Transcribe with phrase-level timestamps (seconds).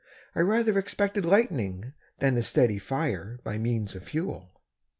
[0.33, 4.51] I rather expected lightning, than a steady fire by means of fuel."